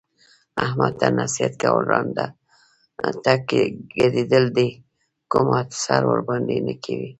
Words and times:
احمد 0.63 0.93
ته 0.99 1.07
نصیحت 1.19 1.53
کول 1.61 1.83
ړانده 1.91 2.25
ته 3.23 3.33
ګډېدل 3.97 4.45
دي 4.57 4.67
کوم 5.31 5.47
اثر 5.61 6.01
ورباندې 6.11 6.57
نه 6.67 6.73
کوي. 6.83 7.09